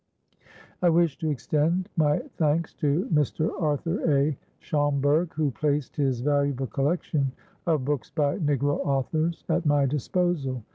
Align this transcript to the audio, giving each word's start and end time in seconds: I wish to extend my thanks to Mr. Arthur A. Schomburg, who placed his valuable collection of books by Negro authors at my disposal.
I 0.81 0.89
wish 0.89 1.15
to 1.19 1.29
extend 1.29 1.87
my 1.95 2.21
thanks 2.37 2.73
to 2.73 3.07
Mr. 3.13 3.51
Arthur 3.61 3.99
A. 4.17 4.35
Schomburg, 4.59 5.31
who 5.35 5.51
placed 5.51 5.95
his 5.95 6.21
valuable 6.21 6.65
collection 6.65 7.31
of 7.67 7.85
books 7.85 8.09
by 8.09 8.39
Negro 8.39 8.79
authors 8.83 9.43
at 9.47 9.63
my 9.67 9.85
disposal. 9.85 10.63